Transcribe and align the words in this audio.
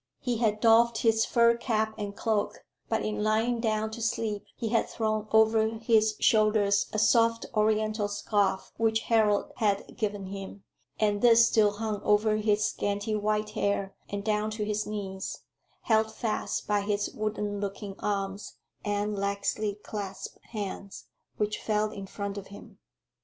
He 0.19 0.37
had 0.37 0.59
doffed 0.61 1.03
his 1.03 1.25
fur 1.25 1.55
cap 1.55 1.93
and 1.95 2.15
cloak, 2.15 2.65
but 2.89 3.03
in 3.05 3.21
lying 3.21 3.59
down 3.59 3.91
to 3.91 4.01
sleep 4.01 4.43
he 4.55 4.69
had 4.69 4.89
thrown 4.89 5.27
over 5.31 5.63
his 5.77 6.15
shoulders 6.19 6.87
a 6.91 6.97
soft 6.97 7.45
Oriental 7.53 8.07
scarf 8.07 8.71
which 8.77 9.01
Harold 9.01 9.51
had 9.57 9.95
given 9.97 10.25
him, 10.25 10.63
and 10.99 11.21
this 11.21 11.47
still 11.47 11.73
hung 11.73 12.01
over 12.01 12.37
his 12.37 12.65
scanty 12.65 13.13
white 13.15 13.51
hair 13.51 13.93
and 14.09 14.23
down 14.23 14.49
to 14.49 14.65
his 14.65 14.87
knees, 14.87 15.43
held 15.81 16.11
fast 16.11 16.65
by 16.67 16.81
his 16.81 17.11
wooden 17.13 17.59
looking 17.59 17.93
arms 17.99 18.55
and 18.83 19.15
laxly 19.15 19.75
clasped 19.83 20.39
hands, 20.45 21.05
which 21.37 21.59
fell 21.59 21.91
in 21.91 22.07
front 22.07 22.39
of 22.39 22.47
him. 22.47 22.79